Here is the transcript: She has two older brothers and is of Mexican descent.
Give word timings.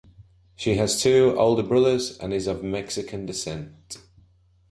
She 0.55 0.77
has 0.77 0.99
two 0.99 1.35
older 1.37 1.61
brothers 1.61 2.17
and 2.17 2.33
is 2.33 2.47
of 2.47 2.63
Mexican 2.63 3.27
descent. 3.27 3.99